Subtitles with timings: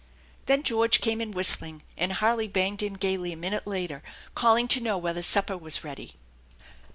[0.47, 4.01] Then George came in whistling, and Harley banged in gayly a minute later,
[4.33, 6.15] calling to know whether supper waa ready.